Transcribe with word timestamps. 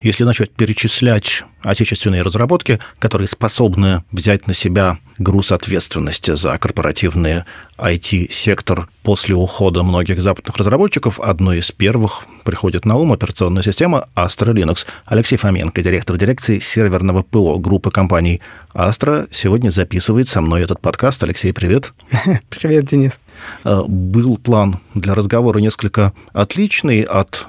Если 0.00 0.22
начать 0.22 0.52
перечислять 0.52 1.42
отечественные 1.60 2.22
разработки, 2.22 2.78
которые 3.00 3.26
способны 3.26 4.04
взять 4.12 4.46
на 4.46 4.54
себя 4.54 4.98
груз 5.18 5.50
ответственности 5.50 6.36
за 6.36 6.56
корпоративный 6.56 7.42
IT-сектор 7.78 8.88
после 9.02 9.34
ухода 9.34 9.82
многих 9.82 10.22
западных 10.22 10.56
разработчиков, 10.56 11.18
одной 11.18 11.58
из 11.58 11.72
первых 11.72 12.26
приходит 12.44 12.84
на 12.84 12.94
ум 12.94 13.12
операционная 13.12 13.64
система 13.64 14.06
Astra 14.14 14.52
Linux. 14.52 14.86
Алексей 15.04 15.36
Фоменко, 15.36 15.82
директор 15.82 16.16
дирекции 16.16 16.60
серверного 16.60 17.24
ПО 17.24 17.58
группы 17.58 17.90
компаний 17.90 18.40
Astra, 18.74 19.26
сегодня 19.32 19.70
записывает 19.70 20.28
со 20.28 20.40
мной 20.40 20.62
этот 20.62 20.80
подкаст. 20.80 21.24
Алексей, 21.24 21.52
привет. 21.52 21.92
Привет, 22.50 22.84
Денис. 22.84 23.18
Э, 23.64 23.82
был 23.84 24.36
план 24.36 24.78
для 24.94 25.16
разговора 25.16 25.58
несколько 25.58 26.12
отличный 26.32 27.02
от 27.02 27.48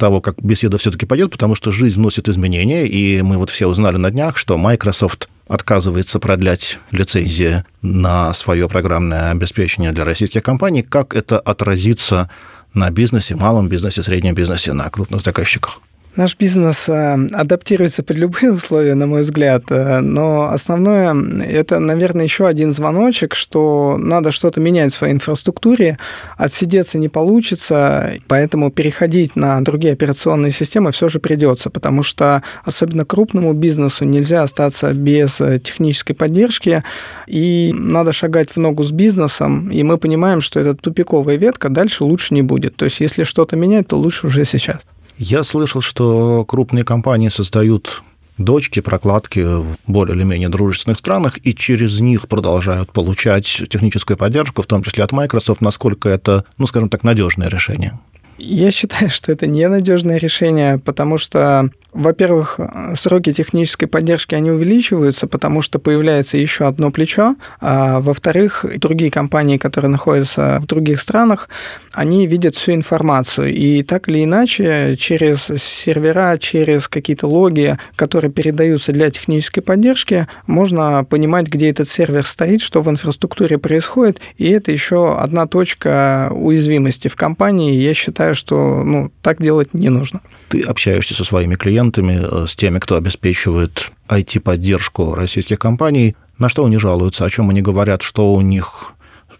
того, 0.00 0.20
как 0.20 0.42
беседа 0.42 0.78
все-таки 0.78 1.06
пойдет, 1.06 1.30
потому 1.30 1.54
что 1.54 1.70
жизнь 1.70 2.00
вносит 2.00 2.28
изменения, 2.28 2.86
и 2.86 3.22
мы 3.22 3.36
вот 3.36 3.50
все 3.50 3.66
узнали 3.68 3.98
на 3.98 4.10
днях, 4.10 4.36
что 4.36 4.58
Microsoft 4.58 5.28
отказывается 5.46 6.18
продлять 6.18 6.78
лицензии 6.90 7.64
на 7.82 8.32
свое 8.32 8.68
программное 8.68 9.30
обеспечение 9.30 9.92
для 9.92 10.04
российских 10.04 10.42
компаний. 10.42 10.82
Как 10.82 11.14
это 11.14 11.38
отразится 11.38 12.30
на 12.72 12.90
бизнесе, 12.90 13.36
малом 13.36 13.68
бизнесе, 13.68 14.02
среднем 14.02 14.34
бизнесе, 14.34 14.72
на 14.72 14.88
крупных 14.90 15.20
заказчиках? 15.20 15.80
Наш 16.16 16.36
бизнес 16.36 16.88
э, 16.88 17.28
адаптируется 17.32 18.02
под 18.02 18.18
любые 18.18 18.52
условия, 18.52 18.94
на 18.94 19.06
мой 19.06 19.20
взгляд, 19.20 19.62
э, 19.70 20.00
но 20.00 20.50
основное– 20.50 21.14
это, 21.46 21.78
наверное, 21.78 22.24
еще 22.24 22.48
один 22.48 22.72
звоночек, 22.72 23.36
что 23.36 23.96
надо 23.96 24.32
что-то 24.32 24.58
менять 24.58 24.92
в 24.92 24.96
своей 24.96 25.14
инфраструктуре, 25.14 25.98
отсидеться 26.36 26.98
не 26.98 27.08
получится, 27.08 28.14
поэтому 28.26 28.72
переходить 28.72 29.36
на 29.36 29.60
другие 29.60 29.92
операционные 29.92 30.50
системы 30.50 30.90
все 30.90 31.08
же 31.08 31.20
придется, 31.20 31.70
потому 31.70 32.02
что 32.02 32.42
особенно 32.64 33.04
крупному 33.04 33.52
бизнесу 33.52 34.04
нельзя 34.04 34.42
остаться 34.42 34.92
без 34.92 35.40
э, 35.40 35.60
технической 35.60 36.16
поддержки, 36.16 36.82
и 37.28 37.72
надо 37.72 38.12
шагать 38.12 38.50
в 38.50 38.56
ногу 38.56 38.82
с 38.82 38.90
бизнесом, 38.90 39.70
и 39.70 39.84
мы 39.84 39.96
понимаем, 39.96 40.40
что 40.40 40.58
это 40.58 40.74
тупиковая 40.74 41.36
ветка, 41.36 41.68
дальше 41.68 42.02
лучше 42.02 42.34
не 42.34 42.42
будет. 42.42 42.74
То 42.74 42.86
есть 42.86 42.98
если 42.98 43.22
что-то 43.22 43.54
менять, 43.54 43.86
то 43.86 43.96
лучше 43.96 44.26
уже 44.26 44.44
сейчас. 44.44 44.80
Я 45.22 45.42
слышал, 45.42 45.82
что 45.82 46.46
крупные 46.46 46.82
компании 46.82 47.28
создают 47.28 48.02
дочки, 48.38 48.80
прокладки 48.80 49.40
в 49.40 49.76
более 49.86 50.16
или 50.16 50.24
менее 50.24 50.48
дружественных 50.48 50.98
странах, 50.98 51.38
и 51.42 51.54
через 51.54 52.00
них 52.00 52.26
продолжают 52.26 52.90
получать 52.90 53.44
техническую 53.44 54.16
поддержку, 54.16 54.62
в 54.62 54.66
том 54.66 54.82
числе 54.82 55.04
от 55.04 55.12
Microsoft, 55.12 55.60
насколько 55.60 56.08
это, 56.08 56.46
ну, 56.56 56.66
скажем 56.66 56.88
так, 56.88 57.04
надежное 57.04 57.50
решение. 57.50 57.98
Я 58.38 58.72
считаю, 58.72 59.10
что 59.10 59.30
это 59.30 59.46
ненадежное 59.46 60.16
решение, 60.16 60.78
потому 60.78 61.18
что 61.18 61.68
во-первых, 61.92 62.60
сроки 62.94 63.32
технической 63.32 63.88
поддержки, 63.88 64.34
они 64.34 64.50
увеличиваются, 64.50 65.26
потому 65.26 65.62
что 65.62 65.78
появляется 65.78 66.38
еще 66.38 66.66
одно 66.66 66.90
плечо. 66.90 67.36
А 67.60 68.00
во-вторых, 68.00 68.64
другие 68.76 69.10
компании, 69.10 69.56
которые 69.56 69.90
находятся 69.90 70.58
в 70.60 70.66
других 70.66 71.00
странах, 71.00 71.48
они 71.92 72.26
видят 72.26 72.54
всю 72.54 72.72
информацию. 72.72 73.52
И 73.52 73.82
так 73.82 74.08
или 74.08 74.24
иначе, 74.24 74.96
через 74.98 75.50
сервера, 75.62 76.38
через 76.38 76.88
какие-то 76.88 77.26
логи, 77.26 77.76
которые 77.96 78.30
передаются 78.30 78.92
для 78.92 79.10
технической 79.10 79.62
поддержки, 79.62 80.28
можно 80.46 81.04
понимать, 81.04 81.46
где 81.48 81.70
этот 81.70 81.88
сервер 81.88 82.26
стоит, 82.26 82.60
что 82.60 82.82
в 82.82 82.90
инфраструктуре 82.90 83.58
происходит. 83.58 84.20
И 84.36 84.48
это 84.50 84.70
еще 84.70 85.18
одна 85.18 85.46
точка 85.46 86.30
уязвимости 86.32 87.08
в 87.08 87.16
компании. 87.16 87.74
Я 87.74 87.94
считаю, 87.94 88.34
что 88.34 88.82
ну, 88.84 89.10
так 89.22 89.42
делать 89.42 89.74
не 89.74 89.88
нужно. 89.88 90.20
Ты 90.48 90.62
общаешься 90.62 91.14
со 91.14 91.24
своими 91.24 91.54
клиентами, 91.56 91.79
э, 91.82 92.46
с 92.46 92.56
теми, 92.56 92.78
кто 92.78 92.96
обеспечивает 92.96 93.90
IT-поддержку 94.08 95.14
российских 95.14 95.58
компаний. 95.58 96.16
На 96.38 96.48
что 96.48 96.64
они 96.64 96.78
жалуются, 96.78 97.24
о 97.24 97.30
чем 97.30 97.50
они 97.50 97.62
говорят, 97.62 98.02
что 98.02 98.32
у 98.32 98.40
них 98.40 98.92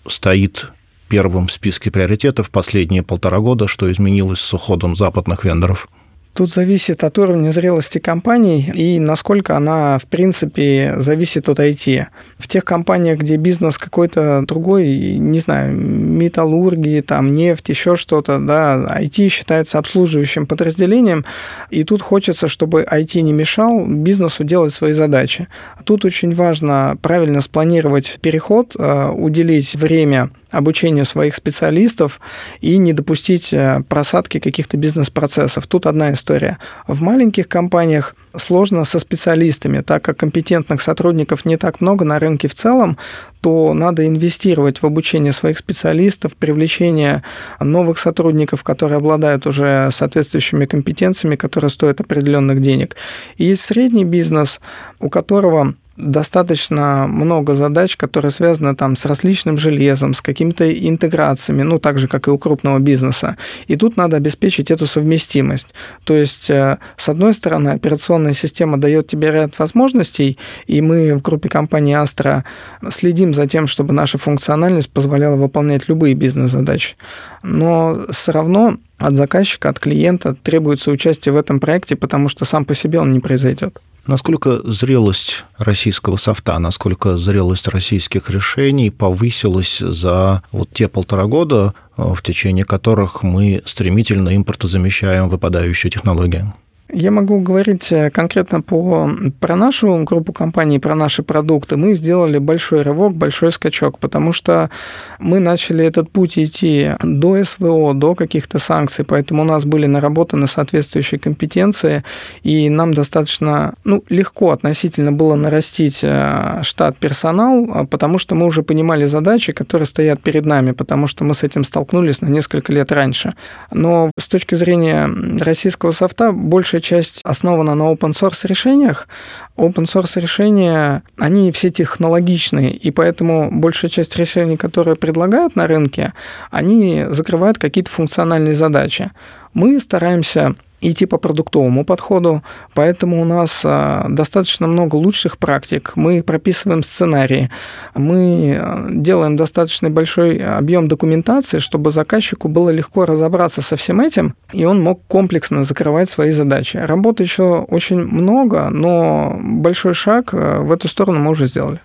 стоит 0.07 0.71
первым 1.09 1.49
в 1.49 1.53
списке 1.53 1.91
приоритетов 1.91 2.51
последние 2.51 3.03
полтора 3.03 3.41
года, 3.41 3.67
что 3.69 3.91
изменилось 3.91 4.41
с 4.41 4.55
уходом 4.55 4.97
западных 4.97 5.45
вендоров? 5.45 5.89
Тут 6.33 6.53
зависит 6.53 7.03
от 7.03 7.19
уровня 7.19 7.51
зрелости 7.51 7.99
компаний 7.99 8.71
и 8.75 9.01
насколько 9.01 9.57
она, 9.57 9.99
в 9.99 10.07
принципе, 10.07 10.95
зависит 10.97 11.49
от 11.49 11.59
IT. 11.59 12.07
В 12.39 12.47
тех 12.47 12.65
компаниях, 12.65 13.19
где 13.19 13.37
бизнес 13.37 13.79
какой-то 13.79 14.45
другой, 14.47 15.17
не 15.17 15.41
знаю, 15.41 15.77
металлургии, 15.77 17.01
там, 17.01 17.35
нефть, 17.35 17.69
еще 17.69 17.97
что-то, 17.97 18.39
да, 18.39 18.77
IT 19.01 19.29
считается 19.29 19.79
обслуживающим 19.79 20.47
подразделением, 20.47 21.25
и 21.71 21.83
тут 21.83 22.01
хочется, 22.01 22.47
чтобы 22.47 22.87
IT 22.91 23.21
не 23.21 23.33
мешал 23.33 23.85
бизнесу 23.87 24.45
делать 24.45 24.73
свои 24.73 24.93
задачи. 24.93 25.49
Тут 25.85 26.05
очень 26.05 26.35
важно 26.35 26.97
правильно 27.03 27.41
спланировать 27.41 28.19
переход, 28.23 28.77
э, 28.79 29.09
уделить 29.09 29.75
время 29.75 30.31
обучению 30.51 31.05
своих 31.05 31.35
специалистов 31.35 32.21
и 32.61 32.77
не 32.79 32.93
допустить 32.93 33.53
э, 33.53 33.83
просадки 33.89 34.39
каких-то 34.39 34.77
бизнес-процессов. 34.77 35.67
Тут 35.67 35.87
одна 35.87 36.13
история. 36.13 36.59
В 36.87 37.03
маленьких 37.03 37.49
компаниях 37.49 38.15
сложно 38.37 38.85
со 38.85 38.99
специалистами, 38.99 39.81
так 39.81 40.03
как 40.03 40.17
компетентных 40.17 40.81
сотрудников 40.83 41.45
не 41.45 41.57
так 41.57 41.81
много 41.81 42.05
на 42.05 42.19
рынке 42.19 42.49
в 42.49 42.55
целом, 42.55 42.97
то 43.41 43.75
надо 43.75 44.07
инвестировать 44.07 44.83
в 44.83 44.87
обучение 44.87 45.33
своих 45.33 45.59
специалистов, 45.59 46.37
привлечение 46.37 47.23
новых 47.59 47.99
сотрудников, 47.99 48.63
которые 48.63 48.99
обладают 48.99 49.47
уже 49.47 49.89
соответствующими 49.91 50.67
компетенциями, 50.67 51.37
которые 51.37 51.71
стоят 51.71 52.01
определенных 52.01 52.61
денег. 52.61 52.97
И 53.37 53.55
средний 53.55 54.05
бизнес, 54.05 54.61
у 55.01 55.09
которого 55.09 55.75
достаточно 56.01 57.07
много 57.07 57.55
задач, 57.55 57.97
которые 57.97 58.31
связаны 58.31 58.75
там 58.75 58.97
с 58.97 59.05
различным 59.05 59.59
железом, 59.59 60.15
с 60.15 60.21
какими-то 60.21 60.71
интеграциями, 60.71 61.63
ну, 61.63 61.79
так 61.79 61.99
же, 61.99 62.09
как 62.09 62.29
и 62.29 62.31
у 62.31 62.39
крупного 62.39 62.79
бизнеса. 62.79 63.37
И 63.67 63.77
тут 63.77 63.97
надо 63.97 64.17
обеспечить 64.17 64.71
эту 64.71 64.87
совместимость. 64.87 65.69
То 66.05 66.15
есть, 66.15 66.51
э, 66.51 66.79
с 66.97 67.09
одной 67.09 67.35
стороны, 67.35 67.71
операционная 67.71 68.33
система 68.33 68.79
дает 68.79 69.07
тебе 69.07 69.31
ряд 69.31 69.59
возможностей, 69.59 70.39
и 70.67 70.81
мы 70.81 71.15
в 71.15 71.23
группе 71.23 71.49
компании 71.49 71.97
Astra 72.01 72.45
следим 72.91 73.35
за 73.35 73.47
тем, 73.47 73.67
чтобы 73.67 73.93
наша 73.93 74.19
функциональность 74.19 74.91
позволяла 74.91 75.37
выполнять 75.37 75.89
любые 75.89 76.15
бизнес-задачи. 76.15 76.97
Но 77.43 77.99
все 78.11 78.33
равно 78.33 78.77
от 78.99 79.15
заказчика, 79.15 79.71
от 79.71 79.79
клиента 79.79 80.35
требуется 80.35 80.91
участие 80.91 81.33
в 81.33 81.37
этом 81.37 81.59
проекте, 81.59 81.97
потому 81.97 82.29
что 82.29 82.45
сам 82.45 82.65
по 82.65 82.75
себе 82.75 83.01
он 83.01 83.13
не 83.13 83.21
произойдет. 83.21 83.81
Насколько 84.11 84.61
зрелость 84.65 85.45
российского 85.57 86.17
софта, 86.17 86.59
насколько 86.59 87.17
зрелость 87.17 87.69
российских 87.69 88.29
решений 88.29 88.91
повысилась 88.91 89.79
за 89.79 90.43
вот 90.51 90.69
те 90.73 90.89
полтора 90.89 91.27
года, 91.27 91.75
э, 91.97 92.13
в 92.13 92.21
течение 92.21 92.65
которых 92.65 93.23
мы 93.23 93.63
стремительно 93.67 94.35
импортозамещаем 94.35 95.29
выпадающие 95.29 95.93
технологии? 95.93 96.53
Я 96.93 97.11
могу 97.11 97.41
говорить 97.41 97.93
э, 97.93 98.11
конкретно 98.11 98.63
по, 98.63 99.11
про 99.39 99.55
нашу 99.55 100.03
группу 100.05 100.33
компаний, 100.33 100.79
про 100.79 100.95
наши 100.95 101.23
продукты. 101.23 101.77
Мы 101.77 101.95
сделали 101.95 102.39
большой 102.39 102.83
рывок, 102.83 103.15
большой 103.15 103.53
скачок, 103.53 103.99
потому 103.99 104.33
что 104.33 104.71
мы 105.19 105.39
начали 105.39 105.85
этот 105.85 106.11
путь 106.11 106.39
идти 106.39 106.93
до 107.03 107.45
СВО, 107.45 107.95
до 107.95 108.15
каких-то 108.15 108.59
санкций, 108.59 109.05
поэтому 109.05 109.43
у 109.43 109.45
нас 109.45 109.65
были 109.65 109.87
наработаны 109.87 110.47
соответствующие 110.47 111.21
компетенции, 111.21 112.03
и 112.43 112.69
нам 112.69 112.95
достаточно 112.95 113.75
ну, 113.85 114.03
легко 114.09 114.51
относительно 114.51 115.13
было 115.13 115.37
нарастить 115.37 116.01
э, 116.03 116.61
штат 116.63 116.97
персонал, 116.97 117.69
а 117.73 117.87
потому 117.87 118.19
что 118.19 118.35
мы 118.35 118.47
уже 118.47 118.63
понимали 118.63 119.05
задачи, 119.05 119.53
которые 119.53 119.87
стоят 119.87 120.23
перед 120.23 120.45
нами, 120.45 120.73
потому 120.73 121.07
что 121.07 121.25
мы 121.25 121.35
с 121.35 121.45
этим 121.45 121.63
столкнулись 121.63 122.21
на 122.21 122.27
несколько 122.27 122.73
лет 122.73 122.91
раньше. 122.91 123.35
Но 123.71 124.11
с 124.19 124.27
точки 124.27 124.57
зрения 124.57 125.09
российского 125.39 125.93
софта, 125.93 126.33
большая 126.33 126.80
большая 126.81 127.03
часть 127.03 127.21
основана 127.25 127.75
на 127.75 127.93
open 127.93 128.13
source 128.13 128.47
решениях. 128.47 129.09
Open 129.57 129.85
source 129.85 130.21
решения, 130.21 131.03
они 131.19 131.53
все 131.53 131.71
технологичные, 131.71 132.71
и 132.71 132.91
поэтому 132.91 133.51
большая 133.53 133.91
часть 133.91 134.17
решений, 134.17 134.57
которые 134.57 134.97
предлагают 134.97 135.57
на 135.57 135.67
рынке, 135.67 136.13
они 136.51 137.07
закрывают 137.11 137.59
какие-то 137.59 137.91
функциональные 137.91 138.55
задачи. 138.55 139.11
Мы 139.55 139.79
стараемся 139.81 140.55
идти 140.81 141.07
по 141.07 141.19
продуктовому 141.19 141.85
подходу, 141.85 142.43
поэтому 142.75 143.21
у 143.21 143.25
нас 143.25 143.63
а, 143.65 144.07
достаточно 144.09 144.67
много 144.67 144.97
лучших 144.97 145.39
практик. 145.39 145.93
Мы 145.97 146.23
прописываем 146.23 146.83
сценарии, 146.83 147.51
мы 147.95 148.59
а, 148.59 148.87
делаем 148.91 149.37
достаточно 149.37 149.91
большой 149.91 150.39
объем 150.39 150.89
документации, 150.89 151.59
чтобы 151.59 151.91
заказчику 151.91 152.49
было 152.49 152.71
легко 152.71 153.05
разобраться 153.05 153.63
со 153.63 153.77
всем 153.77 154.01
этим, 154.01 154.35
и 154.53 154.65
он 154.65 154.83
мог 154.83 155.03
комплексно 155.07 155.65
закрывать 155.65 156.09
свои 156.09 156.31
задачи. 156.31 156.77
Работы 156.77 157.23
еще 157.23 157.67
очень 157.69 157.99
много, 157.99 158.69
но 158.71 159.39
большой 159.43 159.95
шаг 159.95 160.31
а, 160.33 160.61
в 160.61 160.73
эту 160.73 160.89
сторону 160.89 161.21
мы 161.21 161.31
уже 161.31 161.47
сделали. 161.47 161.81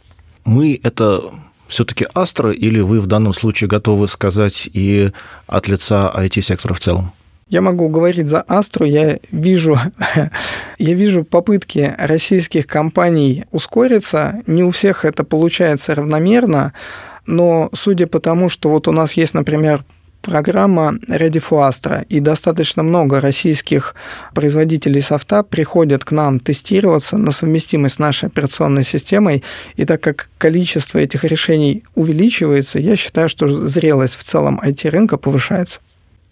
Мы 0.46 0.80
это 0.84 1.22
все-таки 1.68 2.06
Астра 2.14 2.52
или 2.52 2.80
вы 2.80 3.00
в 3.00 3.08
данном 3.08 3.34
случае 3.34 3.68
готовы 3.68 4.08
сказать 4.08 4.70
и 4.72 5.12
от 5.48 5.68
лица 5.68 6.14
IT-сектора 6.16 6.74
в 6.74 6.80
целом? 6.80 7.12
Я 7.48 7.62
могу 7.62 7.90
говорить 7.90 8.28
за 8.28 8.42
Астру, 8.42 8.86
я 8.86 9.20
вижу, 9.32 9.78
я 10.80 10.94
вижу 10.96 11.24
попытки 11.24 11.94
российских 12.00 12.66
компаний 12.66 13.46
ускориться. 13.52 14.42
Не 14.48 14.64
у 14.64 14.72
всех 14.72 15.06
это 15.06 15.24
получается 15.24 15.94
равномерно, 15.94 16.74
но 17.28 17.70
судя 17.72 18.08
по 18.08 18.20
тому, 18.20 18.50
что 18.50 18.72
вот 18.72 18.88
у 18.88 18.92
нас 18.92 19.14
есть, 19.14 19.36
например, 19.36 19.86
программа 20.24 20.96
Ready 21.08 21.40
for 21.40 21.70
Astra, 21.70 22.04
и 22.10 22.20
достаточно 22.20 22.82
много 22.82 23.22
российских 23.22 23.94
производителей 24.34 25.02
софта 25.02 25.44
приходят 25.44 26.04
к 26.04 26.12
нам 26.12 26.40
тестироваться 26.40 27.16
на 27.20 27.30
совместимость 27.30 27.96
с 27.96 28.00
нашей 28.00 28.30
операционной 28.30 28.84
системой, 28.84 29.44
и 29.76 29.86
так 29.86 30.02
как 30.02 30.30
количество 30.40 30.98
этих 30.98 31.24
решений 31.24 31.84
увеличивается, 31.94 32.80
я 32.80 32.96
считаю, 32.96 33.30
что 33.30 33.48
зрелость 33.48 34.16
в 34.16 34.24
целом 34.24 34.60
IT-рынка 34.66 35.18
повышается 35.18 35.80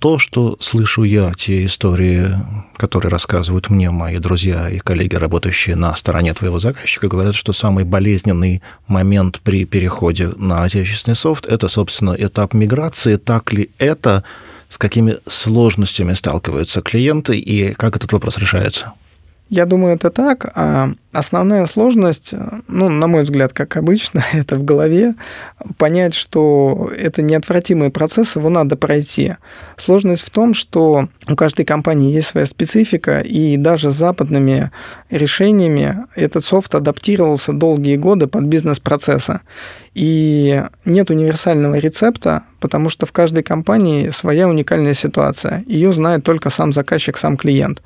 то, 0.03 0.19
что 0.19 0.57
слышу 0.59 1.03
я, 1.03 1.31
те 1.33 1.63
истории, 1.63 2.27
которые 2.75 3.09
рассказывают 3.09 3.69
мне 3.69 3.89
мои 3.89 4.17
друзья 4.17 4.69
и 4.69 4.79
коллеги, 4.79 5.15
работающие 5.15 5.77
на 5.77 5.95
стороне 5.95 6.33
твоего 6.33 6.59
заказчика, 6.59 7.07
говорят, 7.07 7.35
что 7.35 7.53
самый 7.53 7.85
болезненный 7.85 8.61
момент 8.85 9.39
при 9.45 9.63
переходе 9.63 10.27
на 10.35 10.65
отечественный 10.65 11.15
софт– 11.15 11.45
это, 11.47 11.69
собственно, 11.69 12.13
этап 12.19 12.53
миграции. 12.53 13.15
Так 13.15 13.53
ли 13.53 13.69
это? 13.77 14.25
С 14.67 14.77
какими 14.77 15.19
сложностями 15.25 16.11
сталкиваются 16.11 16.81
клиенты 16.81 17.38
и 17.38 17.71
как 17.71 17.95
этот 17.95 18.11
вопрос 18.11 18.38
решается? 18.38 18.91
Я 19.53 19.67
думаю, 19.67 19.94
это 19.94 20.09
так. 20.09 20.51
А 20.55 20.89
основная 21.11 21.67
сложность, 21.67 22.33
ну, 22.67 22.89
на 22.89 23.05
мой 23.05 23.21
взгляд, 23.21 23.53
как 23.53 23.77
обычно, 23.77 24.23
это 24.33 24.55
в 24.55 24.65
голове. 24.65 25.13
Понять, 25.77 26.15
что 26.15 26.89
это 26.97 27.21
неотвратимый 27.21 27.91
процесс, 27.91 28.35
его 28.35 28.50
надо 28.50 28.77
пройти. 28.77 29.35
Сложность 29.77 30.23
в 30.23 30.31
том, 30.31 30.55
что 30.55 31.07
у 31.29 31.35
каждой 31.35 31.65
компании 31.65 32.11
есть 32.11 32.29
своя 32.29 32.47
специфика, 32.47 33.19
и 33.19 33.55
даже 33.57 33.91
с 33.91 33.94
западными 33.94 34.71
решениями 35.11 35.97
этот 36.15 36.44
софт 36.44 36.73
адаптировался 36.73 37.53
долгие 37.53 37.97
годы 37.97 38.25
под 38.25 38.45
бизнес-процессы. 38.45 39.41
И 39.94 40.63
нет 40.86 41.12
универсального 41.12 41.75
рецепта, 41.75 42.44
потому 42.60 42.90
что 42.90 43.06
в 43.06 43.12
каждой 43.12 43.44
компании 43.44 44.10
своя 44.10 44.48
уникальная 44.48 44.95
ситуация. 44.95 45.63
Ее 45.68 45.94
знает 45.94 46.24
только 46.24 46.50
сам 46.50 46.74
заказчик, 46.74 47.18
сам 47.18 47.38
клиент. 47.38 47.84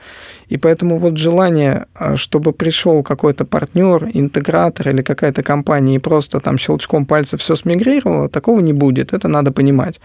И 0.48 0.58
поэтому 0.58 1.00
вот 1.00 1.18
желание, 1.18 1.88
а, 1.96 2.16
чтобы 2.16 2.54
пришел 2.54 3.04
какой-то 3.04 3.44
партнер, 3.44 4.10
интегратор 4.14 4.90
или 4.90 5.02
какая-то 5.02 5.44
компания 5.44 5.96
и 5.96 6.00
просто 6.00 6.40
там 6.40 6.58
щелчком 6.58 7.06
пальца 7.06 7.38
все 7.38 7.56
смигрировало, 7.56 8.30
такого 8.30 8.62
не 8.62 8.72
будет. 8.72 9.14
Это 9.14 9.28
надо 9.28 9.52
понимать. 9.52 10.00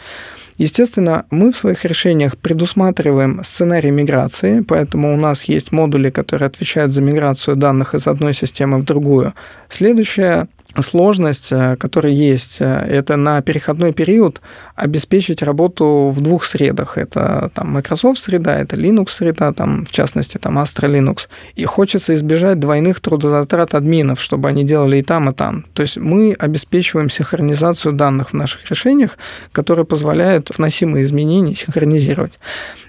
Естественно, 0.59 1.25
мы 1.31 1.53
в 1.53 1.57
своих 1.57 1.85
решениях 1.85 2.37
предусматриваем 2.37 3.43
сценарий 3.45 3.91
миграции, 3.91 4.61
поэтому 4.61 5.15
у 5.15 5.17
нас 5.17 5.45
есть 5.45 5.71
модули, 5.73 6.11
которые 6.11 6.47
отвечают 6.47 6.93
за 6.93 7.01
миграцию 7.01 7.57
данных 7.57 7.95
из 7.95 8.07
одной 8.07 8.35
системы 8.35 8.79
в 8.79 8.85
другую. 8.85 9.35
Следующее 9.69 10.49
сложность, 10.81 11.49
э, 11.51 11.77
которая 11.77 12.13
есть, 12.13 12.59
э, 12.61 12.65
это 12.65 13.17
на 13.17 13.43
переходной 13.43 13.93
период 13.93 14.41
обеспечить 14.75 15.43
работу 15.43 16.11
в 16.15 16.21
двух 16.21 16.45
средах. 16.45 16.97
Это 16.97 17.51
там 17.55 17.73
Microsoft 17.73 18.19
среда, 18.19 18.57
это 18.59 18.77
Linux 18.77 19.11
среда, 19.11 19.53
там, 19.53 19.85
в 19.85 19.91
частности, 19.91 20.39
там 20.39 20.59
Astra 20.59 20.89
Linux. 20.89 21.29
И 21.55 21.65
хочется 21.65 22.15
избежать 22.15 22.59
двойных 22.59 23.01
трудозатрат 23.01 23.75
админов, 23.75 24.21
чтобы 24.21 24.49
они 24.49 24.65
делали 24.65 24.99
и 24.99 25.03
там, 25.03 25.31
и 25.31 25.35
там. 25.35 25.67
То 25.75 25.83
есть 25.83 25.99
мы 25.99 26.35
обеспечиваем 26.39 27.11
синхронизацию 27.11 27.93
данных 27.93 28.31
в 28.31 28.35
наших 28.35 28.71
решениях, 28.71 29.19
которые 29.53 29.85
позволяют 29.85 30.57
вносимые 30.57 31.05
изменения 31.05 31.55
синхронизировать. 31.55 32.39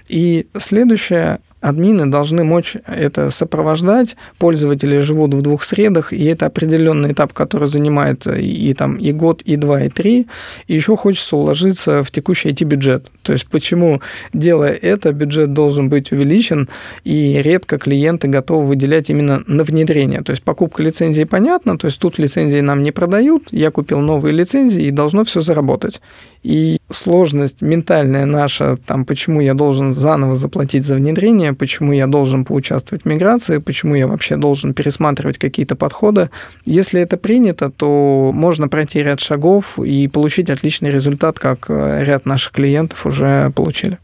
И 0.08 0.46
следующее 0.58 1.40
админы 1.64 2.06
должны 2.06 2.44
мочь 2.44 2.76
это 2.86 3.30
сопровождать. 3.30 4.16
Пользователи 4.38 4.98
живут 4.98 5.34
в 5.34 5.42
двух 5.42 5.64
средах, 5.64 6.12
и 6.12 6.24
это 6.26 6.46
определенный 6.46 7.12
этап, 7.12 7.32
который 7.32 7.68
занимает 7.68 8.26
и, 8.26 8.74
там, 8.74 8.96
и 8.96 9.12
год, 9.12 9.42
и 9.42 9.56
два, 9.56 9.82
и 9.82 9.88
три. 9.88 10.26
И 10.66 10.74
еще 10.74 10.96
хочется 10.96 11.36
уложиться 11.36 12.02
в 12.02 12.10
текущий 12.10 12.50
IT-бюджет. 12.50 13.10
То 13.22 13.32
есть 13.32 13.46
почему, 13.46 14.00
делая 14.32 14.72
это, 14.72 15.12
бюджет 15.12 15.52
должен 15.52 15.88
быть 15.88 16.12
увеличен, 16.12 16.68
и 17.04 17.40
редко 17.42 17.78
клиенты 17.78 18.28
готовы 18.28 18.66
выделять 18.66 19.08
именно 19.08 19.42
на 19.46 19.64
внедрение. 19.64 20.22
То 20.22 20.30
есть 20.32 20.42
покупка 20.42 20.82
лицензии 20.82 21.24
понятно, 21.24 21.78
то 21.78 21.86
есть 21.86 21.98
тут 21.98 22.18
лицензии 22.18 22.60
нам 22.60 22.82
не 22.82 22.92
продают, 22.92 23.48
я 23.50 23.70
купил 23.70 24.00
новые 24.00 24.32
лицензии, 24.32 24.84
и 24.84 24.90
должно 24.90 25.24
все 25.24 25.40
заработать. 25.40 26.00
И 26.44 26.76
сложность 26.90 27.62
ментальная 27.62 28.26
наша, 28.26 28.76
там, 28.76 29.06
почему 29.06 29.40
я 29.40 29.54
должен 29.54 29.94
заново 29.94 30.36
заплатить 30.36 30.84
за 30.84 30.94
внедрение, 30.96 31.54
почему 31.54 31.92
я 31.92 32.06
должен 32.06 32.44
поучаствовать 32.44 33.04
в 33.04 33.06
миграции, 33.06 33.58
почему 33.58 33.94
я 33.94 34.06
вообще 34.06 34.36
должен 34.36 34.74
пересматривать 34.74 35.38
какие-то 35.38 35.74
подходы. 35.74 36.28
Если 36.66 37.00
это 37.00 37.16
принято, 37.16 37.70
то 37.70 38.30
можно 38.34 38.68
пройти 38.68 39.02
ряд 39.02 39.20
шагов 39.20 39.78
и 39.78 40.06
получить 40.06 40.50
отличный 40.50 40.90
результат, 40.90 41.38
как 41.38 41.70
э, 41.70 42.04
ряд 42.04 42.26
наших 42.26 42.52
клиентов 42.52 43.06
уже 43.06 43.50
получили. 43.56 43.98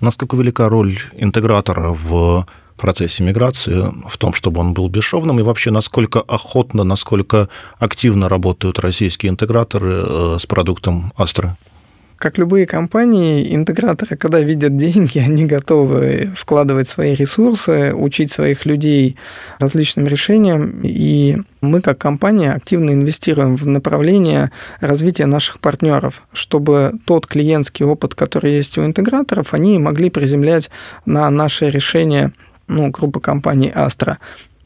Насколько 0.00 0.36
велика 0.36 0.68
роль 0.68 0.98
интегратора 1.16 1.90
в 1.90 2.44
процессе 2.76 3.22
миграции, 3.22 3.84
в 4.08 4.18
том, 4.18 4.32
чтобы 4.34 4.60
он 4.60 4.74
был 4.74 4.88
бесшовным, 4.88 5.38
и 5.38 5.42
вообще 5.42 5.70
насколько 5.70 6.20
охотно, 6.20 6.82
насколько 6.82 7.48
активно 7.78 8.28
работают 8.28 8.80
российские 8.80 9.30
интеграторы 9.30 10.02
э, 10.04 10.36
с 10.40 10.46
продуктом 10.46 11.12
Astra? 11.16 11.50
Как 12.24 12.38
любые 12.38 12.66
компании, 12.66 13.54
интеграторы, 13.54 14.16
когда 14.16 14.40
видят 14.40 14.78
деньги, 14.78 15.18
они 15.28 15.44
готовы 15.44 16.30
вкладывать 16.34 16.88
свои 16.88 17.14
ресурсы, 17.14 17.92
учить 17.94 18.32
своих 18.32 18.64
людей 18.64 19.18
различным 19.58 20.06
решениям. 20.06 20.80
И 20.82 21.36
мы, 21.60 21.82
как 21.82 21.98
компания, 21.98 22.52
активно 22.52 22.92
инвестируем 22.92 23.56
в 23.56 23.66
направление 23.66 24.50
развития 24.80 25.26
наших 25.26 25.60
партнеров, 25.60 26.22
чтобы 26.32 26.92
тот 27.04 27.26
клиентский 27.26 27.84
опыт, 27.84 28.14
который 28.14 28.54
есть 28.54 28.78
у 28.78 28.86
интеграторов, 28.86 29.52
они 29.52 29.78
могли 29.78 30.08
приземлять 30.08 30.70
на 31.04 31.28
наши 31.28 31.68
решения 31.68 32.32
ну, 32.68 32.88
группы 32.88 33.20
компаний 33.20 33.70
Astra. 33.70 34.16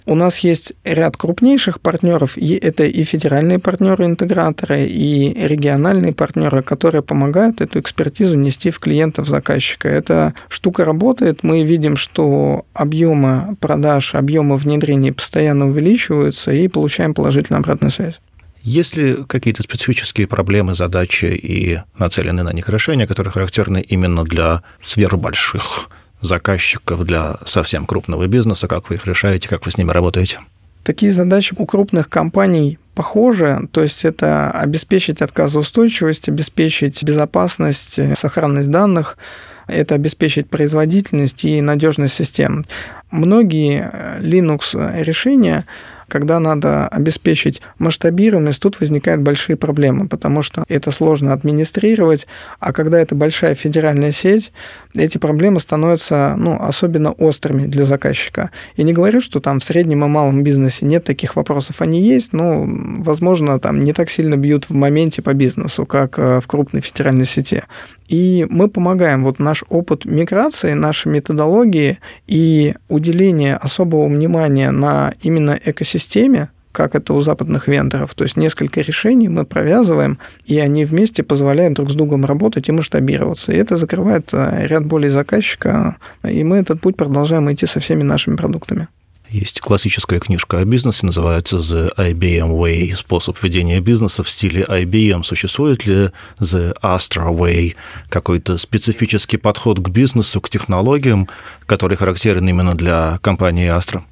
У 0.08 0.14
нас 0.14 0.38
есть 0.38 0.72
ряд 0.84 1.18
крупнейших 1.18 1.82
партнеров, 1.82 2.38
и 2.38 2.54
это 2.54 2.84
и 2.84 3.04
федеральные 3.04 3.58
партнеры-интеграторы, 3.58 4.86
и 4.86 5.34
региональные 5.46 6.14
партнеры, 6.14 6.62
которые 6.62 7.02
помогают 7.02 7.60
эту 7.60 7.78
экспертизу 7.78 8.34
нести 8.34 8.70
в 8.70 8.78
клиентов 8.78 9.28
заказчика. 9.28 9.86
Эта 9.86 10.32
штука 10.48 10.86
работает, 10.86 11.42
мы 11.42 11.62
видим, 11.62 11.98
что 11.98 12.64
объемы 12.72 13.58
продаж, 13.60 14.14
объемы 14.14 14.56
внедрений 14.56 15.12
постоянно 15.12 15.68
увеличиваются, 15.68 16.52
и 16.52 16.68
получаем 16.68 17.12
положительную 17.12 17.60
обратную 17.60 17.90
связь. 17.90 18.18
Есть 18.62 18.96
ли 18.96 19.14
какие-то 19.26 19.62
специфические 19.62 20.26
проблемы, 20.26 20.74
задачи 20.74 21.26
и 21.26 21.80
нацелены 21.98 22.42
на 22.42 22.54
них 22.54 22.70
решения, 22.70 23.06
которые 23.06 23.30
характерны 23.30 23.84
именно 23.86 24.24
для 24.24 24.62
сверхбольших 24.82 25.90
заказчиков 26.20 27.04
для 27.04 27.36
совсем 27.44 27.86
крупного 27.86 28.26
бизнеса, 28.26 28.68
как 28.68 28.90
вы 28.90 28.96
их 28.96 29.06
решаете, 29.06 29.48
как 29.48 29.64
вы 29.64 29.70
с 29.70 29.78
ними 29.78 29.90
работаете? 29.90 30.40
Такие 30.84 31.12
задачи 31.12 31.54
у 31.58 31.66
крупных 31.66 32.08
компаний 32.08 32.78
похожи, 32.94 33.60
то 33.72 33.82
есть 33.82 34.04
это 34.04 34.50
обеспечить 34.50 35.22
отказоустойчивость, 35.22 36.28
обеспечить 36.28 37.02
безопасность, 37.04 38.00
сохранность 38.16 38.70
данных, 38.70 39.18
это 39.66 39.94
обеспечить 39.94 40.48
производительность 40.48 41.44
и 41.44 41.60
надежность 41.60 42.14
систем. 42.14 42.64
Многие 43.10 44.18
Linux 44.20 44.74
решения 45.02 45.66
когда 46.08 46.40
надо 46.40 46.88
обеспечить 46.88 47.60
масштабируемость, 47.78 48.60
тут 48.60 48.80
возникают 48.80 49.22
большие 49.22 49.56
проблемы, 49.56 50.08
потому 50.08 50.42
что 50.42 50.64
это 50.68 50.90
сложно 50.90 51.32
администрировать, 51.32 52.26
а 52.58 52.72
когда 52.72 52.98
это 52.98 53.14
большая 53.14 53.54
федеральная 53.54 54.12
сеть, 54.12 54.52
эти 54.94 55.18
проблемы 55.18 55.60
становятся 55.60 56.34
ну, 56.36 56.56
особенно 56.60 57.12
острыми 57.12 57.66
для 57.66 57.84
заказчика. 57.84 58.50
И 58.76 58.82
не 58.82 58.92
говорю, 58.92 59.20
что 59.20 59.40
там 59.40 59.60
в 59.60 59.64
среднем 59.64 60.04
и 60.04 60.08
малом 60.08 60.42
бизнесе 60.42 60.86
нет 60.86 61.04
таких 61.04 61.36
вопросов, 61.36 61.80
они 61.80 62.00
есть, 62.02 62.32
но, 62.32 62.64
возможно, 62.66 63.60
там 63.60 63.84
не 63.84 63.92
так 63.92 64.10
сильно 64.10 64.36
бьют 64.36 64.68
в 64.68 64.74
моменте 64.74 65.22
по 65.22 65.34
бизнесу, 65.34 65.86
как 65.86 66.18
э, 66.18 66.40
в 66.40 66.46
крупной 66.46 66.80
федеральной 66.82 67.26
сети. 67.26 67.62
И 68.08 68.46
мы 68.48 68.68
помогаем. 68.68 69.22
Вот 69.22 69.38
наш 69.38 69.64
опыт 69.68 70.06
миграции, 70.06 70.72
наши 70.72 71.08
методологии 71.08 71.98
и 72.26 72.74
уделение 72.88 73.56
особого 73.56 74.08
внимания 74.08 74.70
на 74.70 75.12
именно 75.22 75.58
экосистеме, 75.62 76.48
как 76.72 76.94
это 76.94 77.12
у 77.12 77.20
западных 77.20 77.68
вендоров. 77.68 78.14
То 78.14 78.24
есть 78.24 78.36
несколько 78.36 78.80
решений 78.80 79.28
мы 79.28 79.44
провязываем, 79.44 80.18
и 80.46 80.58
они 80.58 80.84
вместе 80.84 81.22
позволяют 81.22 81.74
друг 81.74 81.90
с 81.90 81.94
другом 81.94 82.24
работать 82.24 82.68
и 82.68 82.72
масштабироваться. 82.72 83.52
И 83.52 83.56
это 83.56 83.76
закрывает 83.76 84.30
э, 84.32 84.66
ряд 84.66 84.86
болей 84.86 85.08
заказчика, 85.08 85.96
и 86.22 86.44
мы 86.44 86.58
этот 86.58 86.80
путь 86.80 86.96
продолжаем 86.96 87.52
идти 87.52 87.66
со 87.66 87.80
всеми 87.80 88.02
нашими 88.02 88.36
продуктами. 88.36 88.88
Есть 89.30 89.60
классическая 89.60 90.20
книжка 90.20 90.58
о 90.58 90.64
бизнесе, 90.64 91.04
называется 91.04 91.58
The 91.58 91.94
IBM 91.96 92.50
Way, 92.50 92.94
способ 92.96 93.42
ведения 93.42 93.78
бизнеса 93.80 94.22
в 94.22 94.30
стиле 94.30 94.62
IBM. 94.62 95.22
Существует 95.22 95.84
ли 95.84 96.10
The 96.40 96.74
Astra 96.80 97.30
Way, 97.30 97.76
какой-то 98.08 98.56
специфический 98.56 99.36
подход 99.36 99.80
к 99.80 99.88
бизнесу, 99.90 100.40
к 100.40 100.48
технологиям, 100.48 101.28
который 101.66 101.98
характерен 101.98 102.48
именно 102.48 102.74
для 102.74 103.18
компании 103.18 103.70
Astra? 103.70 104.02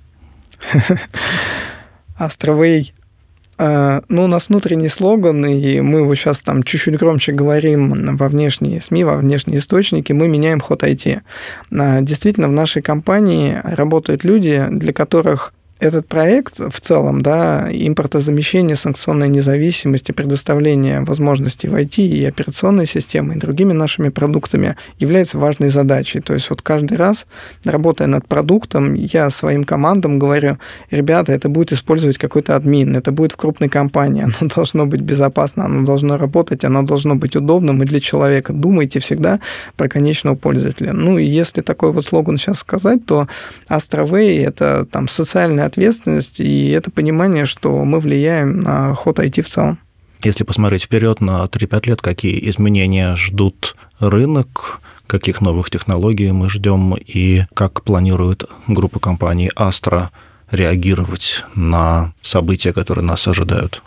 Astra 2.18 2.54
Way 2.54 2.92
ну, 3.58 4.24
у 4.24 4.26
нас 4.26 4.48
внутренний 4.48 4.88
слоган, 4.88 5.44
и 5.46 5.80
мы 5.80 6.00
его 6.00 6.14
сейчас 6.14 6.42
там 6.42 6.62
чуть-чуть 6.62 6.98
громче 6.98 7.32
говорим 7.32 8.16
во 8.16 8.28
внешние 8.28 8.80
СМИ, 8.80 9.04
во 9.04 9.16
внешние 9.16 9.58
источники, 9.58 10.12
мы 10.12 10.28
меняем 10.28 10.60
ход 10.60 10.82
IT. 10.82 11.20
А, 11.72 12.00
действительно, 12.02 12.48
в 12.48 12.52
нашей 12.52 12.82
компании 12.82 13.58
работают 13.62 14.24
люди, 14.24 14.66
для 14.70 14.92
которых 14.92 15.52
этот 15.78 16.08
проект 16.08 16.58
в 16.58 16.80
целом, 16.80 17.22
да, 17.22 17.68
импортозамещение, 17.70 18.76
санкционная 18.76 19.28
независимость 19.28 20.08
и 20.08 20.12
предоставление 20.12 21.00
возможностей 21.00 21.68
в 21.68 21.76
и 21.76 22.24
операционной 22.24 22.86
системы 22.86 23.34
и 23.34 23.38
другими 23.38 23.72
нашими 23.72 24.08
продуктами 24.08 24.76
является 24.98 25.38
важной 25.38 25.68
задачей. 25.68 26.20
То 26.20 26.32
есть 26.34 26.48
вот 26.48 26.62
каждый 26.62 26.96
раз, 26.96 27.26
работая 27.64 28.08
над 28.08 28.26
продуктом, 28.26 28.94
я 28.94 29.28
своим 29.30 29.64
командам 29.64 30.18
говорю, 30.18 30.56
ребята, 30.90 31.32
это 31.32 31.48
будет 31.48 31.72
использовать 31.72 32.16
какой-то 32.16 32.56
админ, 32.56 32.96
это 32.96 33.12
будет 33.12 33.32
в 33.32 33.36
крупной 33.36 33.68
компании, 33.68 34.22
оно 34.22 34.50
должно 34.54 34.86
быть 34.86 35.02
безопасно, 35.02 35.66
оно 35.66 35.84
должно 35.84 36.16
работать, 36.16 36.64
оно 36.64 36.82
должно 36.82 37.14
быть 37.14 37.36
удобным 37.36 37.82
и 37.82 37.86
для 37.86 38.00
человека. 38.00 38.52
Думайте 38.54 39.00
всегда 39.00 39.40
про 39.76 39.88
конечного 39.88 40.36
пользователя. 40.36 40.94
Ну 40.94 41.18
и 41.18 41.24
если 41.24 41.60
такой 41.60 41.92
вот 41.92 42.04
слоган 42.04 42.38
сейчас 42.38 42.58
сказать, 42.58 43.04
то 43.04 43.28
Astraway– 43.68 44.40
это 44.46 44.86
там 44.90 45.08
социальная 45.08 45.65
ответственность 45.66 46.40
и 46.40 46.70
это 46.70 46.90
понимание, 46.90 47.46
что 47.46 47.84
мы 47.84 48.00
влияем 48.00 48.60
на 48.60 48.94
ход 48.94 49.18
IT 49.18 49.42
в 49.42 49.48
целом. 49.48 49.78
Если 50.22 50.44
посмотреть 50.44 50.84
вперед 50.84 51.20
на 51.20 51.44
3-5 51.44 51.88
лет, 51.88 52.00
какие 52.00 52.48
изменения 52.48 53.16
ждут 53.16 53.76
рынок, 54.00 54.80
каких 55.06 55.40
новых 55.40 55.70
технологий 55.70 56.32
мы 56.32 56.48
ждем 56.48 56.94
и 56.94 57.44
как 57.54 57.82
планирует 57.82 58.44
группа 58.66 58.98
компаний 58.98 59.50
Astra 59.56 60.08
реагировать 60.50 61.44
на 61.54 62.12
события, 62.22 62.72
которые 62.72 63.04
нас 63.04 63.26
ожидают? 63.28 63.82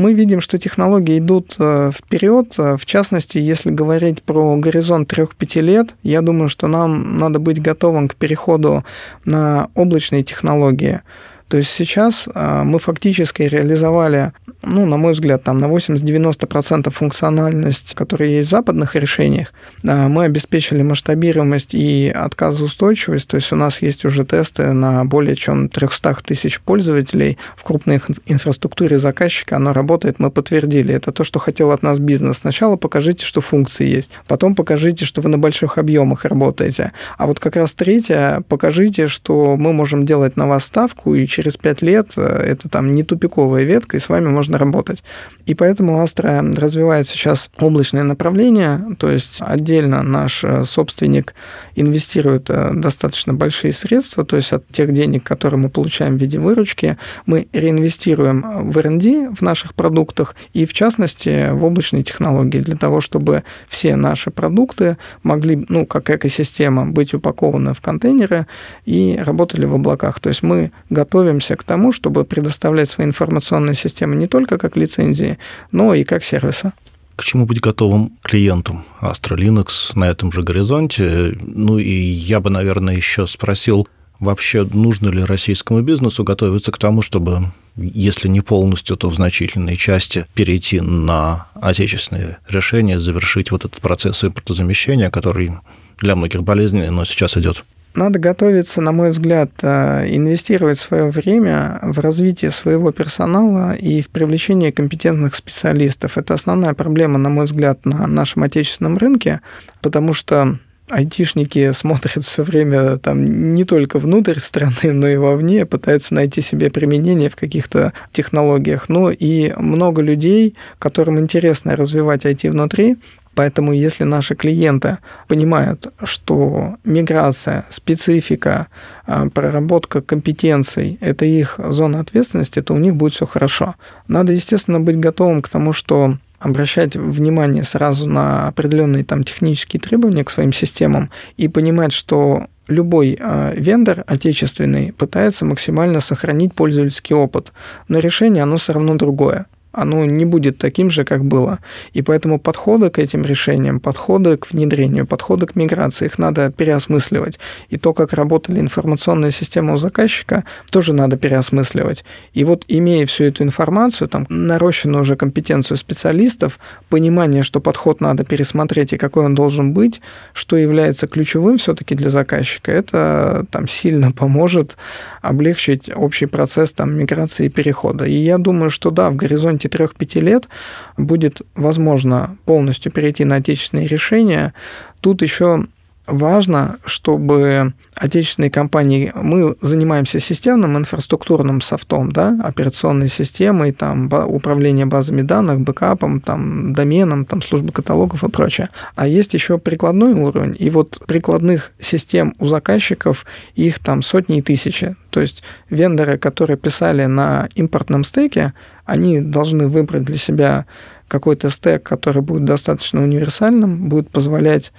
Мы 0.00 0.14
видим, 0.14 0.40
что 0.40 0.58
технологии 0.58 1.18
идут 1.18 1.56
э, 1.58 1.90
вперед. 1.94 2.56
В 2.56 2.86
частности, 2.86 3.36
если 3.36 3.70
говорить 3.70 4.22
про 4.22 4.56
горизонт 4.56 5.12
3-5 5.12 5.60
лет, 5.60 5.94
я 6.02 6.22
думаю, 6.22 6.48
что 6.48 6.68
нам 6.68 7.18
надо 7.18 7.38
быть 7.38 7.60
готовым 7.60 8.08
к 8.08 8.14
переходу 8.14 8.82
на 9.26 9.68
облачные 9.74 10.22
технологии. 10.22 11.02
То 11.50 11.56
есть 11.56 11.70
сейчас 11.70 12.28
а, 12.32 12.62
мы 12.62 12.78
фактически 12.78 13.42
реализовали, 13.42 14.32
ну, 14.62 14.86
на 14.86 14.96
мой 14.96 15.14
взгляд, 15.14 15.42
там 15.42 15.58
на 15.58 15.64
80-90% 15.64 16.88
функциональность, 16.92 17.94
которая 17.94 18.28
есть 18.28 18.46
в 18.46 18.50
западных 18.52 18.94
решениях. 18.94 19.52
А, 19.84 20.06
мы 20.06 20.26
обеспечили 20.26 20.82
масштабируемость 20.82 21.74
и 21.74 22.08
отказоустойчивость, 22.08 23.28
то 23.28 23.34
есть 23.34 23.50
у 23.50 23.56
нас 23.56 23.82
есть 23.82 24.04
уже 24.04 24.24
тесты 24.24 24.72
на 24.72 25.04
более 25.04 25.34
чем 25.34 25.68
300 25.68 26.18
тысяч 26.24 26.60
пользователей 26.60 27.36
в 27.56 27.64
крупной 27.64 28.00
инфраструктуре 28.26 28.96
заказчика, 28.96 29.56
оно 29.56 29.72
работает, 29.72 30.20
мы 30.20 30.30
подтвердили. 30.30 30.94
Это 30.94 31.10
то, 31.10 31.24
что 31.24 31.40
хотел 31.40 31.72
от 31.72 31.82
нас 31.82 31.98
бизнес. 31.98 32.38
Сначала 32.38 32.76
покажите, 32.76 33.26
что 33.26 33.40
функции 33.40 33.88
есть, 33.88 34.12
потом 34.28 34.54
покажите, 34.54 35.04
что 35.04 35.20
вы 35.20 35.28
на 35.28 35.38
больших 35.38 35.78
объемах 35.78 36.24
работаете. 36.26 36.92
А 37.18 37.26
вот 37.26 37.40
как 37.40 37.56
раз 37.56 37.74
третье, 37.74 38.44
покажите, 38.48 39.08
что 39.08 39.56
мы 39.56 39.72
можем 39.72 40.06
делать 40.06 40.36
на 40.36 40.46
вас 40.46 40.64
ставку 40.64 41.16
и 41.16 41.26
через 41.26 41.39
через 41.40 41.56
5 41.56 41.82
лет 41.82 42.12
э, 42.18 42.22
это 42.22 42.68
там 42.68 42.92
не 42.92 43.02
тупиковая 43.02 43.64
ветка, 43.64 43.96
и 43.96 44.00
с 44.00 44.10
вами 44.10 44.28
можно 44.28 44.58
работать. 44.58 45.02
И 45.46 45.54
поэтому 45.54 46.02
Astra 46.02 46.54
развивает 46.54 47.06
сейчас 47.06 47.48
облачное 47.58 48.02
направление, 48.02 48.84
то 48.98 49.10
есть 49.10 49.38
отдельно 49.40 50.02
наш 50.02 50.44
э, 50.44 50.64
собственник 50.66 51.34
инвестирует 51.76 52.50
э, 52.50 52.72
достаточно 52.74 53.32
большие 53.32 53.72
средства, 53.72 54.22
то 54.24 54.36
есть 54.36 54.52
от 54.52 54.68
тех 54.68 54.92
денег, 54.92 55.22
которые 55.24 55.58
мы 55.58 55.70
получаем 55.70 56.18
в 56.18 56.20
виде 56.20 56.38
выручки, 56.38 56.98
мы 57.24 57.48
реинвестируем 57.54 58.70
в 58.70 58.76
R&D 58.76 59.30
в 59.30 59.40
наших 59.40 59.74
продуктах 59.74 60.34
и, 60.52 60.66
в 60.66 60.74
частности, 60.74 61.50
в 61.52 61.64
облачные 61.64 62.02
технологии 62.02 62.60
для 62.60 62.76
того, 62.76 63.00
чтобы 63.00 63.44
все 63.66 63.96
наши 63.96 64.30
продукты 64.30 64.98
могли, 65.22 65.64
ну, 65.70 65.86
как 65.86 66.10
экосистема, 66.10 66.84
быть 66.84 67.14
упакованы 67.14 67.72
в 67.72 67.80
контейнеры 67.80 68.46
и 68.84 69.18
работали 69.24 69.64
в 69.64 69.74
облаках. 69.74 70.20
То 70.20 70.28
есть 70.28 70.42
мы 70.42 70.70
готовим 70.90 71.29
готовимся 71.30 71.56
к 71.56 71.62
тому, 71.62 71.92
чтобы 71.92 72.24
предоставлять 72.24 72.88
свои 72.88 73.06
информационные 73.06 73.74
системы 73.74 74.16
не 74.16 74.26
только 74.26 74.58
как 74.58 74.76
лицензии, 74.76 75.38
но 75.70 75.94
и 75.94 76.04
как 76.04 76.24
сервисы. 76.24 76.72
К 77.16 77.24
чему 77.24 77.46
быть 77.46 77.60
готовым 77.60 78.12
клиентам 78.22 78.84
Astra 79.00 79.36
Linux 79.36 79.92
на 79.94 80.08
этом 80.08 80.32
же 80.32 80.42
горизонте? 80.42 81.36
Ну 81.40 81.78
и 81.78 81.92
я 81.92 82.40
бы, 82.40 82.50
наверное, 82.50 82.96
еще 82.96 83.26
спросил, 83.26 83.86
вообще 84.18 84.64
нужно 84.64 85.10
ли 85.10 85.22
российскому 85.22 85.82
бизнесу 85.82 86.24
готовиться 86.24 86.72
к 86.72 86.78
тому, 86.78 87.02
чтобы, 87.02 87.52
если 87.76 88.28
не 88.28 88.40
полностью, 88.40 88.96
то 88.96 89.08
в 89.08 89.14
значительной 89.14 89.76
части 89.76 90.24
перейти 90.34 90.80
на 90.80 91.46
отечественные 91.54 92.38
решения, 92.48 92.98
завершить 92.98 93.52
вот 93.52 93.64
этот 93.64 93.80
процесс 93.80 94.24
импортозамещения, 94.24 95.10
который 95.10 95.52
для 95.98 96.16
многих 96.16 96.42
болезненный, 96.42 96.90
но 96.90 97.04
сейчас 97.04 97.36
идет 97.36 97.62
надо 97.94 98.18
готовиться, 98.18 98.80
на 98.80 98.92
мой 98.92 99.10
взгляд, 99.10 99.50
э, 99.62 100.06
инвестировать 100.08 100.78
свое 100.78 101.10
время 101.10 101.78
в 101.82 101.98
развитие 101.98 102.50
своего 102.50 102.92
персонала 102.92 103.74
и 103.74 104.00
в 104.00 104.08
привлечение 104.08 104.72
компетентных 104.72 105.34
специалистов. 105.34 106.16
Это 106.16 106.34
основная 106.34 106.74
проблема, 106.74 107.18
на 107.18 107.28
мой 107.28 107.46
взгляд, 107.46 107.84
на 107.84 108.06
нашем 108.06 108.44
отечественном 108.44 108.96
рынке, 108.96 109.40
потому 109.80 110.12
что 110.12 110.58
айтишники 110.90 111.70
смотрят 111.72 112.24
все 112.24 112.42
время 112.42 112.98
там 112.98 113.54
не 113.54 113.64
только 113.64 113.98
внутрь 113.98 114.38
страны, 114.38 114.92
но 114.92 115.08
и 115.08 115.16
вовне, 115.16 115.66
пытаются 115.66 116.14
найти 116.14 116.40
себе 116.40 116.70
применение 116.70 117.30
в 117.30 117.36
каких-то 117.36 117.92
технологиях. 118.12 118.88
Ну 118.88 119.10
и 119.10 119.52
много 119.56 120.02
людей, 120.02 120.54
которым 120.78 121.18
интересно 121.18 121.76
развивать 121.76 122.24
IT 122.24 122.50
внутри, 122.50 122.98
Поэтому 123.34 123.72
если 123.72 124.04
наши 124.04 124.34
клиенты 124.34 124.98
понимают, 125.28 125.92
что 126.02 126.76
миграция, 126.84 127.64
специфика, 127.70 128.66
а, 129.06 129.28
проработка 129.28 130.02
компетенций– 130.02 130.98
это 131.00 131.24
их 131.24 131.58
зона 131.58 132.00
ответственности, 132.00 132.60
то 132.60 132.74
у 132.74 132.78
них 132.78 132.96
будет 132.96 133.14
все 133.14 133.26
хорошо. 133.26 133.76
Надо, 134.08 134.32
естественно, 134.32 134.80
быть 134.80 134.98
готовым 134.98 135.42
к 135.42 135.48
тому, 135.48 135.72
что 135.72 136.16
обращать 136.40 136.96
внимание 136.96 137.64
сразу 137.64 138.06
на 138.06 138.48
определенные 138.48 139.04
там 139.04 139.24
технические 139.24 139.80
требования 139.80 140.24
к 140.24 140.30
своим 140.30 140.52
системам 140.52 141.10
и 141.36 141.48
понимать, 141.48 141.92
что 141.92 142.46
любой 142.66 143.16
э, 143.18 143.54
вендор 143.56 144.04
отечественный 144.06 144.92
пытается 144.92 145.44
максимально 145.44 146.00
сохранить 146.00 146.54
пользовательский 146.54 147.14
опыт, 147.14 147.52
но 147.88 147.98
решение 147.98 148.42
оно 148.42 148.56
все 148.56 148.72
равно 148.72 148.94
другое 148.94 149.46
оно 149.72 150.04
не 150.04 150.24
будет 150.24 150.58
таким 150.58 150.90
же, 150.90 151.04
как 151.04 151.24
было. 151.24 151.58
И 151.92 152.02
поэтому 152.02 152.38
подходы 152.38 152.90
к 152.90 152.98
этим 152.98 153.24
решениям, 153.24 153.80
подходы 153.80 154.36
к 154.36 154.50
внедрению, 154.50 155.06
подходы 155.06 155.46
к 155.46 155.56
миграции, 155.56 156.06
их 156.06 156.18
надо 156.18 156.50
переосмысливать. 156.50 157.38
И 157.68 157.78
то, 157.78 157.92
как 157.92 158.12
работали 158.12 158.60
информационные 158.60 159.30
системы 159.30 159.74
у 159.74 159.76
заказчика, 159.76 160.44
тоже 160.70 160.92
надо 160.92 161.16
переосмысливать. 161.16 162.04
И 162.34 162.44
вот 162.44 162.64
имея 162.68 163.06
всю 163.06 163.24
эту 163.24 163.44
информацию, 163.44 164.08
там, 164.08 164.26
нарощенную 164.28 165.02
уже 165.02 165.16
компетенцию 165.16 165.76
специалистов, 165.76 166.58
понимание, 166.88 167.42
что 167.42 167.60
подход 167.60 168.00
надо 168.00 168.24
пересмотреть 168.24 168.92
и 168.92 168.98
какой 168.98 169.24
он 169.24 169.34
должен 169.34 169.72
быть, 169.72 170.00
что 170.32 170.56
является 170.56 171.06
ключевым 171.06 171.58
все-таки 171.58 171.94
для 171.94 172.10
заказчика, 172.10 172.72
это 172.72 173.46
там 173.50 173.68
сильно 173.68 174.10
поможет 174.20 174.76
облегчить 175.22 175.90
общий 175.94 176.26
процесс 176.26 176.72
там, 176.72 176.96
миграции 176.96 177.46
и 177.46 177.48
перехода. 177.48 178.04
И 178.04 178.12
я 178.12 178.38
думаю, 178.38 178.70
что 178.70 178.90
да, 178.90 179.10
в 179.10 179.16
горизонте 179.16 179.59
горизонте 179.60 179.68
3-5 179.68 180.20
лет 180.20 180.48
будет 180.96 181.42
возможно 181.54 182.36
полностью 182.44 182.92
перейти 182.92 183.24
на 183.24 183.36
отечественные 183.36 183.86
решения. 183.86 184.54
Тут 185.00 185.22
еще 185.22 185.66
важно, 186.10 186.78
чтобы 186.84 187.74
отечественные 187.94 188.50
компании, 188.50 189.12
мы 189.14 189.56
занимаемся 189.60 190.20
системным 190.20 190.76
инфраструктурным 190.76 191.60
софтом, 191.60 192.12
да, 192.12 192.38
операционной 192.42 193.08
системой, 193.08 193.72
там, 193.72 194.10
управление 194.26 194.86
базами 194.86 195.22
данных, 195.22 195.60
бэкапом, 195.60 196.20
там, 196.20 196.72
доменом, 196.72 197.24
там, 197.24 197.42
службы 197.42 197.72
каталогов 197.72 198.24
и 198.24 198.28
прочее. 198.28 198.70
А 198.94 199.06
есть 199.06 199.34
еще 199.34 199.58
прикладной 199.58 200.14
уровень, 200.14 200.56
и 200.58 200.70
вот 200.70 201.00
прикладных 201.06 201.72
систем 201.78 202.34
у 202.38 202.46
заказчиков 202.46 203.26
их 203.54 203.78
там 203.78 204.02
сотни 204.02 204.38
и 204.38 204.42
тысячи. 204.42 204.96
То 205.10 205.20
есть 205.20 205.42
вендоры, 205.68 206.16
которые 206.16 206.56
писали 206.56 207.04
на 207.04 207.48
импортном 207.54 208.04
стеке, 208.04 208.54
они 208.86 209.20
должны 209.20 209.68
выбрать 209.68 210.04
для 210.04 210.16
себя 210.16 210.66
какой-то 211.10 211.50
стек, 211.50 211.82
который 211.82 212.22
будет 212.22 212.44
достаточно 212.44 213.02
универсальным, 213.02 213.88
будет 213.88 214.08
позволять 214.10 214.72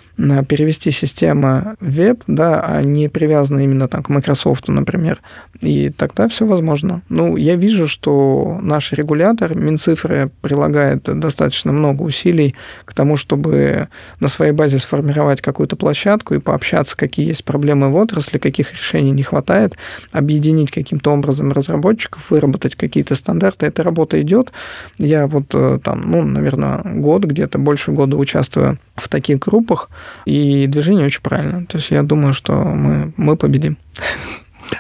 перевести 0.48 0.92
систему 0.92 1.76
в 1.80 1.92
веб, 1.92 2.24
да, 2.28 2.62
а 2.62 2.82
не 2.82 3.08
привязана 3.08 3.60
именно 3.60 3.88
там, 3.88 4.04
к 4.04 4.10
Microsoft, 4.10 4.68
например. 4.68 5.20
И 5.62 5.90
тогда 5.90 6.28
все 6.28 6.46
возможно. 6.46 7.02
Ну, 7.10 7.38
я 7.38 7.56
вижу, 7.56 7.88
что 7.88 8.60
наш 8.62 8.94
регулятор, 8.94 9.56
Минцифры, 9.56 10.32
прилагает 10.42 11.04
достаточно 11.04 11.72
много 11.72 12.04
усилий 12.04 12.56
к 12.86 12.94
тому, 12.94 13.18
чтобы 13.18 13.88
на 14.20 14.28
своей 14.28 14.52
базе 14.52 14.80
сформировать 14.80 15.42
какую-то 15.42 15.76
площадку 15.76 16.34
и 16.34 16.40
пообщаться, 16.40 16.98
какие 16.98 17.28
есть 17.28 17.44
проблемы 17.44 17.90
в 17.90 17.96
отрасли, 17.96 18.38
каких 18.38 18.74
решений 18.74 19.12
не 19.12 19.24
хватает, 19.24 19.78
объединить 20.12 20.72
каким-то 20.72 21.12
образом 21.12 21.52
разработчиков, 21.52 22.32
выработать 22.32 22.76
какие-то 22.76 23.16
стандарты. 23.16 23.66
Эта 23.66 23.84
работа 23.84 24.22
идет. 24.22 24.52
Я 24.98 25.28
вот 25.28 25.46
э, 25.54 25.80
там, 25.84 26.10
ну, 26.10 26.24
наверное, 26.24 26.82
год, 26.84 27.26
где-то 27.26 27.60
больше 27.60 27.92
года 27.92 28.18
участвую 28.18 28.80
в 28.96 29.08
таких 29.10 29.40
группах, 29.40 29.90
и 30.26 30.68
движение 30.68 31.06
очень 31.06 31.22
правильно. 31.22 31.66
То 31.66 31.78
есть 31.78 31.92
я 31.92 32.04
думаю, 32.04 32.34
что 32.34 32.54
мы, 32.54 33.14
мы 33.18 33.38
победим. 33.38 33.78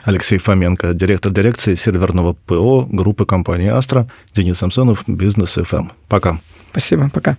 Алексей 0.03 0.37
Фоменко, 0.37 0.93
директор 0.93 1.31
дирекции 1.31 1.75
серверного 1.75 2.33
ПО 2.33 2.87
группы 2.89 3.25
компании 3.25 3.69
«Астра», 3.69 4.07
Денис 4.33 4.57
Самсонов, 4.57 5.03
Бизнес 5.07 5.57
ФМ. 5.61 5.89
Пока. 6.07 6.39
Спасибо, 6.71 7.09
пока. 7.13 7.37